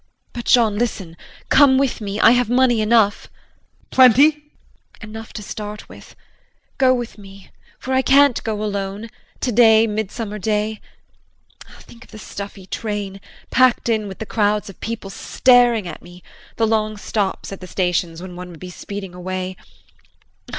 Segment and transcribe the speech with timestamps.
[0.33, 1.15] But, Jean, listen
[1.49, 3.27] come with me, I have money enough.
[3.27, 3.87] JEAN.
[3.91, 4.31] Plenty?
[4.31, 4.43] JULIE.
[5.03, 6.15] Enough to start with.
[6.79, 10.81] Go with me for I can't go alone today, midsummer day.
[11.81, 16.21] Think of the stuffy train, packed in with the crowds of people staring at one;
[16.55, 19.55] the long stops at the stations when one would be speeding away.